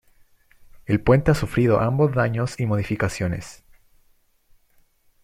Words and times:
El 0.87 0.99
puente 0.99 1.29
ha 1.29 1.35
sufrido 1.35 1.79
ambos 1.79 2.15
daños 2.15 2.59
y 2.59 2.65
modificaciones. 2.65 3.63